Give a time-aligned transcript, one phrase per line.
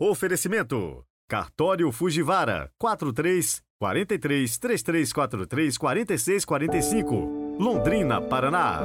[0.00, 8.80] Oferecimento: Cartório Fujivara 43 43 3343 4645, Londrina, Paraná.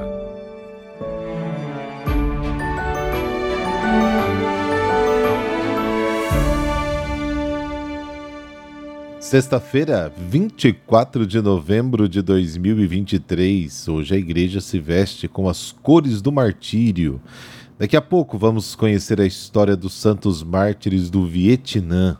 [9.20, 13.88] Sexta-feira, 24 de novembro de 2023.
[13.88, 17.20] Hoje a igreja se veste com as cores do martírio.
[17.80, 22.18] Daqui a pouco vamos conhecer a história dos santos mártires do Vietnã.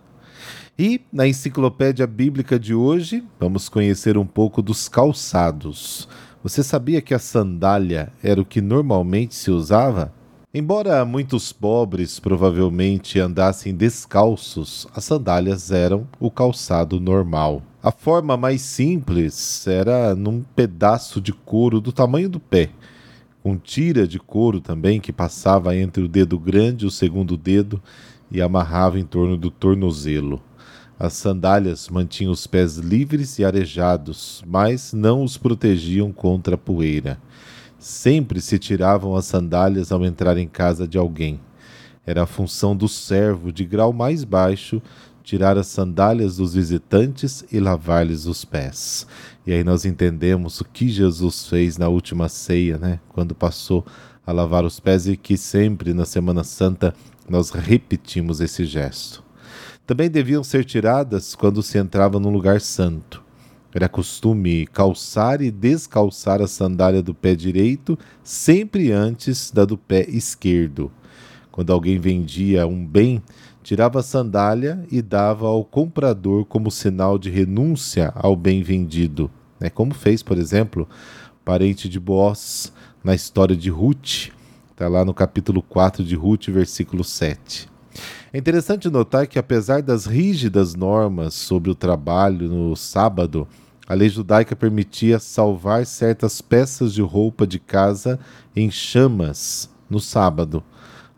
[0.78, 6.08] E na enciclopédia bíblica de hoje, vamos conhecer um pouco dos calçados.
[6.42, 10.14] Você sabia que a sandália era o que normalmente se usava?
[10.54, 17.62] Embora muitos pobres provavelmente andassem descalços, as sandálias eram o calçado normal.
[17.84, 22.70] A forma mais simples era num pedaço de couro do tamanho do pé
[23.50, 27.82] com tira de couro também que passava entre o dedo grande e o segundo dedo
[28.30, 30.40] e amarrava em torno do tornozelo.
[31.00, 37.20] As sandálias mantinham os pés livres e arejados, mas não os protegiam contra a poeira.
[37.80, 41.40] Sempre se tiravam as sandálias ao entrar em casa de alguém.
[42.06, 44.80] Era a função do servo de grau mais baixo
[45.30, 49.06] tirar as sandálias dos visitantes e lavar-lhes os pés.
[49.46, 53.00] E aí nós entendemos o que Jesus fez na última ceia, né?
[53.10, 53.86] Quando passou
[54.26, 56.96] a lavar os pés e que sempre na Semana Santa
[57.30, 59.24] nós repetimos esse gesto.
[59.86, 63.24] Também deviam ser tiradas quando se entrava num lugar santo.
[63.72, 70.10] Era costume calçar e descalçar a sandália do pé direito sempre antes da do pé
[70.10, 70.92] esquerdo.
[71.60, 73.22] Quando alguém vendia um bem,
[73.62, 79.30] tirava a sandália e dava ao comprador como sinal de renúncia ao bem vendido,
[79.60, 79.70] né?
[79.70, 80.88] como fez, por exemplo,
[81.44, 82.72] parente de Boaz
[83.04, 84.30] na história de Ruth,
[84.72, 87.68] está lá no capítulo 4 de Ruth, versículo 7.
[88.32, 93.46] É interessante notar que, apesar das rígidas normas sobre o trabalho no sábado,
[93.86, 98.18] a lei judaica permitia salvar certas peças de roupa de casa
[98.56, 100.64] em chamas no sábado.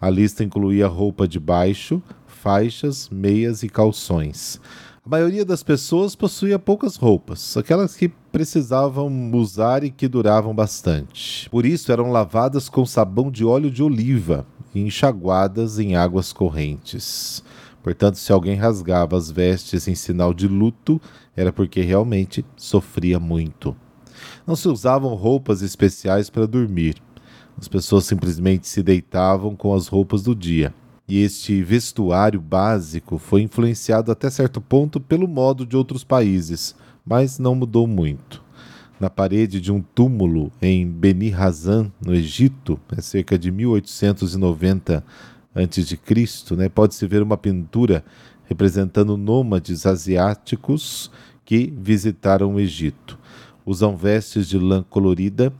[0.01, 4.59] A lista incluía roupa de baixo, faixas, meias e calções.
[5.05, 11.47] A maioria das pessoas possuía poucas roupas, aquelas que precisavam usar e que duravam bastante.
[11.51, 17.43] Por isso eram lavadas com sabão de óleo de oliva e enxaguadas em águas correntes.
[17.83, 20.99] Portanto, se alguém rasgava as vestes em sinal de luto,
[21.35, 23.75] era porque realmente sofria muito.
[24.47, 26.95] Não se usavam roupas especiais para dormir.
[27.57, 30.73] As pessoas simplesmente se deitavam com as roupas do dia
[31.11, 36.73] e este vestuário básico foi influenciado até certo ponto pelo modo de outros países,
[37.05, 38.41] mas não mudou muito.
[38.97, 45.03] Na parede de um túmulo em Beni Hazan, no Egito, é cerca de 1890
[45.53, 48.05] a.C., né, pode-se ver uma pintura
[48.45, 51.11] representando nômades asiáticos
[51.43, 53.19] que visitaram o Egito.
[53.65, 55.51] Usam vestes de lã colorida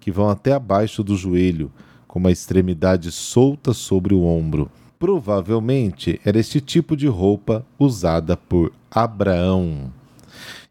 [0.00, 1.70] que vão até abaixo do joelho,
[2.08, 4.70] com uma extremidade solta sobre o ombro.
[4.98, 9.92] Provavelmente era este tipo de roupa usada por Abraão.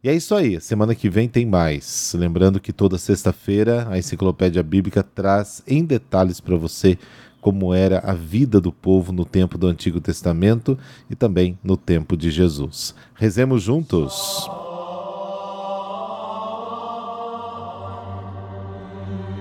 [0.04, 2.14] E é isso aí, semana que vem tem mais.
[2.18, 6.98] Lembrando que toda sexta-feira a Enciclopédia Bíblica traz em detalhes para você
[7.42, 10.78] como era a vida do povo no tempo do Antigo Testamento
[11.10, 12.94] e também no tempo de Jesus.
[13.16, 14.50] Rezemos juntos.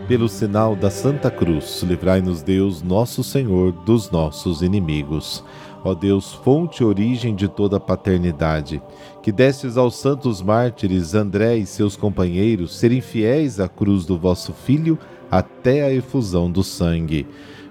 [0.09, 5.45] Pelo sinal da Santa Cruz, livrai-nos Deus, nosso Senhor, dos nossos inimigos.
[5.85, 8.83] Ó Deus, fonte e origem de toda paternidade,
[9.23, 14.55] que destes aos santos mártires André e seus companheiros serem fiéis à cruz do vosso
[14.55, 14.99] Filho
[15.31, 17.27] até a efusão do sangue.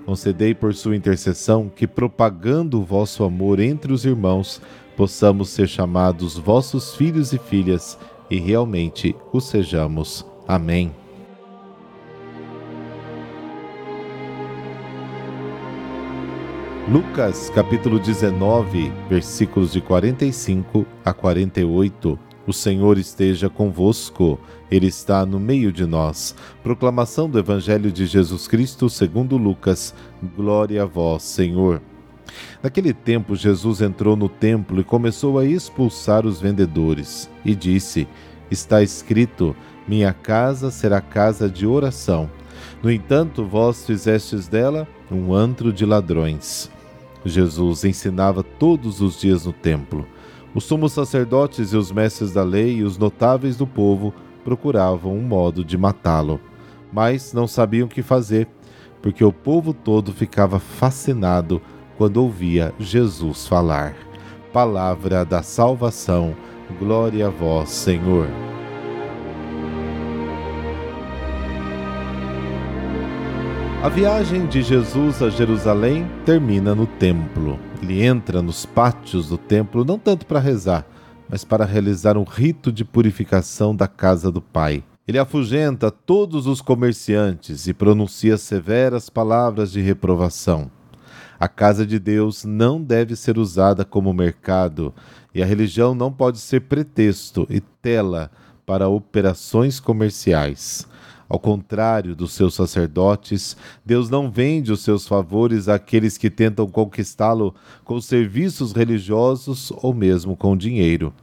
[0.05, 4.61] Concedei por sua intercessão que, propagando o vosso amor entre os irmãos,
[4.95, 7.97] possamos ser chamados vossos filhos e filhas
[8.29, 10.23] e realmente o sejamos.
[10.47, 11.06] Amém.
[16.89, 22.17] Lucas capítulo 19, versículos de 45 a 48.
[22.47, 24.39] O Senhor esteja convosco,
[24.71, 26.33] Ele está no meio de nós.
[26.63, 29.93] Proclamação do Evangelho de Jesus Cristo segundo Lucas.
[30.33, 31.81] Glória a vós, Senhor.
[32.63, 38.07] Naquele tempo, Jesus entrou no templo e começou a expulsar os vendedores, e disse:
[38.49, 39.53] Está escrito:
[39.85, 42.31] Minha casa será casa de oração.
[42.81, 46.71] No entanto, vós fizestes dela um antro de ladrões.
[47.27, 50.05] Jesus ensinava todos os dias no templo.
[50.53, 54.13] Os sumos sacerdotes e os mestres da lei e os notáveis do povo
[54.43, 56.39] procuravam um modo de matá-lo,
[56.91, 58.47] mas não sabiam o que fazer,
[59.01, 61.61] porque o povo todo ficava fascinado
[61.97, 63.95] quando ouvia Jesus falar.
[64.53, 66.35] Palavra da salvação,
[66.79, 68.27] glória a vós, Senhor.
[73.87, 77.57] A viagem de Jesus a Jerusalém termina no templo.
[77.81, 80.85] Ele entra nos pátios do templo não tanto para rezar,
[81.29, 84.83] mas para realizar um rito de purificação da casa do Pai.
[85.07, 90.69] Ele afugenta todos os comerciantes e pronuncia severas palavras de reprovação.
[91.39, 94.93] A casa de Deus não deve ser usada como mercado
[95.33, 98.29] e a religião não pode ser pretexto e tela
[98.65, 100.85] para operações comerciais.
[101.29, 107.53] Ao contrário dos seus sacerdotes, Deus não vende os seus favores àqueles que tentam conquistá-lo
[107.83, 111.13] com serviços religiosos ou mesmo com dinheiro.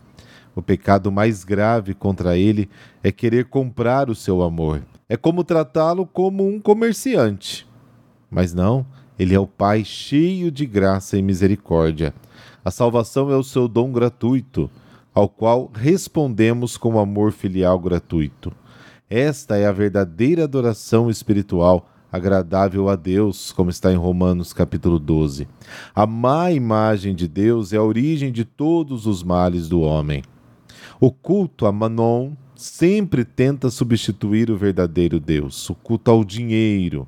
[0.54, 2.68] O pecado mais grave contra ele
[3.02, 4.82] é querer comprar o seu amor.
[5.08, 7.66] É como tratá-lo como um comerciante.
[8.30, 8.86] Mas não,
[9.18, 12.14] ele é o Pai cheio de graça e misericórdia.
[12.64, 14.70] A salvação é o seu dom gratuito,
[15.14, 18.52] ao qual respondemos com amor filial gratuito.
[19.08, 25.46] Esta é a verdadeira adoração espiritual agradável a Deus, como está em Romanos capítulo 12.
[25.94, 30.22] A má imagem de Deus é a origem de todos os males do homem.
[30.98, 37.06] O culto a Manon sempre tenta substituir o verdadeiro Deus, o culto ao dinheiro,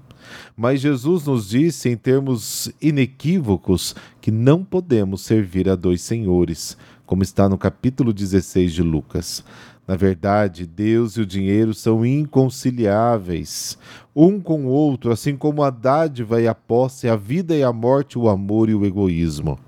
[0.54, 6.76] mas Jesus nos disse em termos inequívocos que não podemos servir a dois senhores,
[7.06, 9.44] como está no capítulo 16 de Lucas.
[9.86, 13.78] Na verdade, Deus e o dinheiro são inconciliáveis,
[14.14, 17.72] um com o outro, assim como a dádiva e a posse, a vida e a
[17.72, 19.58] morte, o amor e o egoísmo.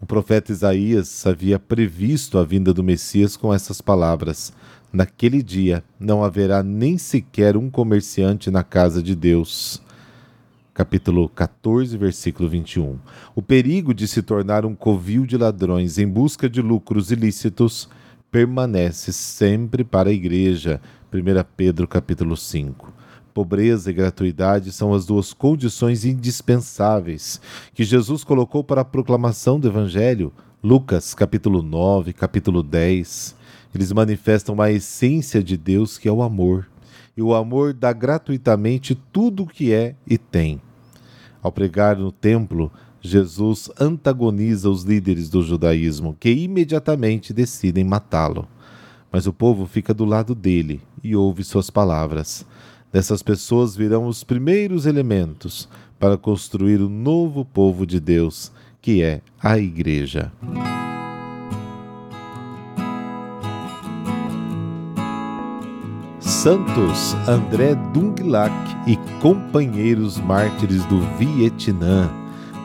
[0.00, 4.52] O profeta Isaías havia previsto a vinda do Messias com essas palavras:
[4.92, 9.82] Naquele dia não haverá nem sequer um comerciante na casa de Deus.
[10.72, 12.96] Capítulo 14, versículo 21.
[13.34, 17.88] O perigo de se tornar um covil de ladrões em busca de lucros ilícitos
[18.30, 20.80] permanece sempre para a igreja.
[21.12, 21.18] 1
[21.56, 22.92] Pedro capítulo 5.
[23.34, 27.40] Pobreza e gratuidade são as duas condições indispensáveis
[27.74, 30.32] que Jesus colocou para a proclamação do evangelho.
[30.62, 33.34] Lucas capítulo 9, capítulo 10.
[33.74, 36.68] Eles manifestam a essência de Deus, que é o amor.
[37.16, 40.60] E o amor dá gratuitamente tudo o que é e tem.
[41.42, 42.70] Ao pregar no templo,
[43.02, 48.46] Jesus antagoniza os líderes do judaísmo, que imediatamente decidem matá-lo.
[49.10, 52.46] Mas o povo fica do lado dele e ouve suas palavras.
[52.92, 55.68] Dessas pessoas virão os primeiros elementos
[55.98, 58.52] para construir o novo povo de Deus,
[58.82, 60.32] que é a Igreja.
[66.18, 68.54] Santos André Dunglac
[68.86, 72.19] e companheiros mártires do Vietnã.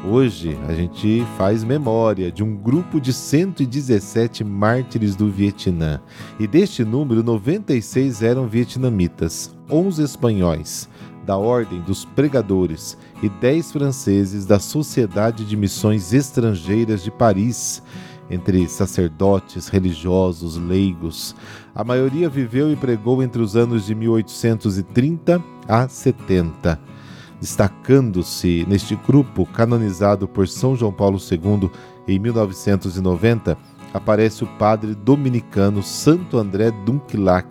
[0.08, 6.00] Hoje a gente faz memória de um grupo de 117 mártires do Vietnã.
[6.40, 10.88] E deste número, 96 eram vietnamitas, 11 espanhóis,
[11.26, 17.82] da Ordem dos Pregadores e 10 franceses da Sociedade de Missões Estrangeiras de Paris
[18.30, 21.36] entre sacerdotes, religiosos, leigos.
[21.74, 26.95] A maioria viveu e pregou entre os anos de 1830 a 70.
[27.40, 31.70] Destacando-se neste grupo, canonizado por São João Paulo II
[32.08, 33.58] em 1990,
[33.94, 37.48] aparece o padre dominicano Santo André Dunquilac,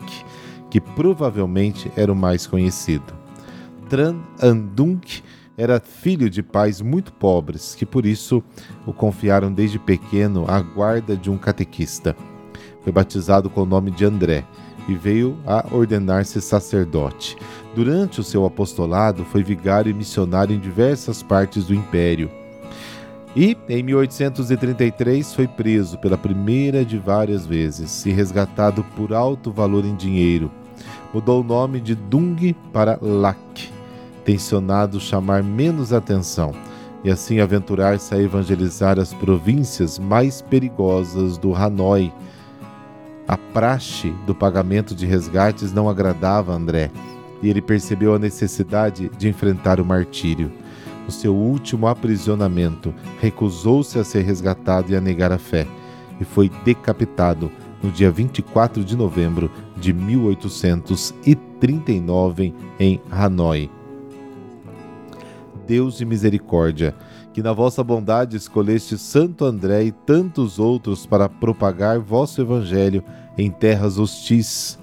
[0.70, 3.14] que provavelmente era o mais conhecido.
[3.88, 5.22] Tran Andunk
[5.56, 8.42] era filho de pais muito pobres, que por isso
[8.86, 12.16] o confiaram desde pequeno à guarda de um catequista.
[12.82, 14.44] Foi batizado com o nome de André
[14.88, 17.36] e veio a ordenar-se sacerdote.
[17.74, 22.30] Durante o seu apostolado, foi vigário e missionário em diversas partes do império.
[23.34, 29.84] E, em 1833, foi preso pela primeira de várias vezes e resgatado por alto valor
[29.84, 30.52] em dinheiro.
[31.12, 33.74] Mudou o nome de Dung para Lac
[34.24, 36.52] tensionado chamar menos atenção
[37.04, 42.10] e assim aventurar-se a evangelizar as províncias mais perigosas do Hanoi.
[43.28, 46.90] A praxe do pagamento de resgates não agradava a André
[47.44, 50.50] e ele percebeu a necessidade de enfrentar o martírio.
[51.04, 55.66] No seu último aprisionamento, recusou-se a ser resgatado e a negar a fé,
[56.18, 63.70] e foi decapitado no dia 24 de novembro de 1839 em Hanoi.
[65.66, 66.94] Deus de misericórdia,
[67.34, 73.04] que na vossa bondade escolheste Santo André e tantos outros para propagar vosso evangelho
[73.36, 74.78] em terras hostis.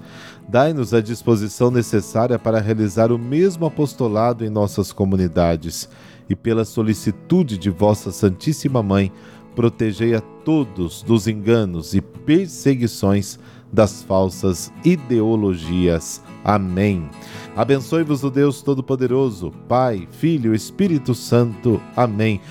[0.52, 5.88] Dai-nos a disposição necessária para realizar o mesmo apostolado em nossas comunidades
[6.28, 9.10] e, pela solicitude de vossa Santíssima Mãe,
[9.56, 13.38] protegei a todos dos enganos e perseguições
[13.72, 16.22] das falsas ideologias.
[16.44, 17.08] Amém.
[17.56, 21.80] Abençoe-vos o Deus Todo-Poderoso, Pai, Filho, Espírito Santo.
[21.96, 22.42] Amém.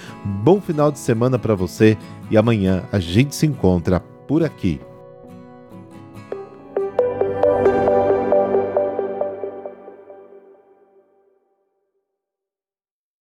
[0.43, 1.95] Bom final de semana para você
[2.31, 4.81] e amanhã a gente se encontra por aqui